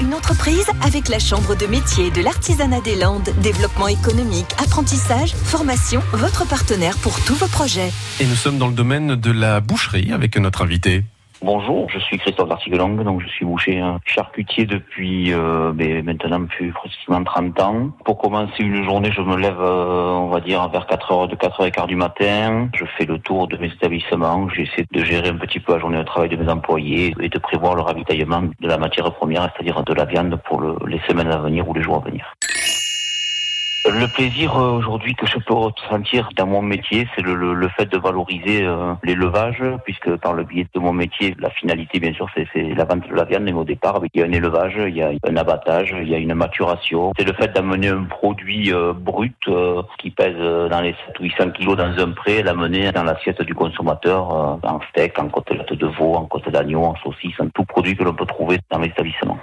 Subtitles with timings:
[0.00, 3.28] une entreprise avec la Chambre de métier de l'artisanat des Landes.
[3.42, 7.92] Développement économique, apprentissage, formation, votre partenaire pour tous vos projets.
[8.20, 11.04] Et nous sommes dans le domaine de la boucherie avec notre invité.
[11.44, 16.46] Bonjour, je suis Christophe Lartigue-Longue, donc je suis boucher hein, charcutier depuis euh, ben, maintenant
[16.46, 17.90] plus pratiquement 30 ans.
[18.04, 21.88] Pour commencer une journée, je me lève, euh, on va dire, vers 4h, de 4h15
[21.88, 22.68] du matin.
[22.76, 25.98] Je fais le tour de mes établissements, j'essaie de gérer un petit peu la journée
[25.98, 29.82] de travail de mes employés et de prévoir le ravitaillement de la matière première, c'est-à-dire
[29.82, 32.36] de la viande pour le, les semaines à venir ou les jours à venir.
[33.94, 37.84] Le plaisir euh, aujourd'hui que je peux ressentir dans mon métier, c'est le, le, fait
[37.86, 42.26] de valoriser euh, l'élevage, puisque par le biais de mon métier, la finalité, bien sûr,
[42.34, 43.42] c'est la vente de la viande.
[43.42, 46.14] Mais au départ, il y a un élevage, il y a un abattage, il y
[46.14, 47.12] a une maturation.
[47.18, 49.36] C'est le fait d'amener un produit euh, brut
[49.98, 53.54] qui pèse dans les 7 ou 800 kilos dans un pré, l'amener dans l'assiette du
[53.54, 57.96] consommateur en steak, en côtelette de veau, en côte d'agneau, en saucisse, en tout produit
[57.96, 59.38] que l'on peut trouver dans l'établissement.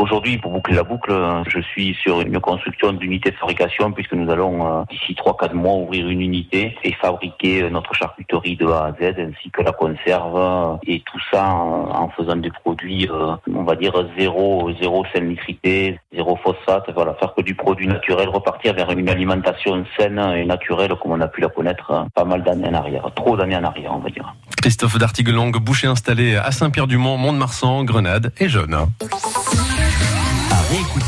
[0.00, 1.12] Aujourd'hui, pour boucler la boucle,
[1.46, 5.74] je suis sur une construction d'unité de fabrication puisque nous allons euh, d'ici 3-4 mois
[5.74, 9.72] ouvrir une unité et fabriquer euh, notre charcuterie de A à Z ainsi que la
[9.72, 16.00] conserve et tout ça en faisant des produits, euh, on va dire zéro, zéro nitrité,
[16.14, 20.94] zéro phosphate, voilà, faire que du produit naturel, repartir vers une alimentation saine et naturelle
[21.02, 23.92] comme on a pu la connaître pas mal d'années en arrière, trop d'années en arrière,
[23.94, 24.34] on va dire.
[24.62, 28.78] Christophe Dartiguelong, boucher installé à Saint-Pierre-du-Mont, Mont-de-Marsan, Grenade et Jeune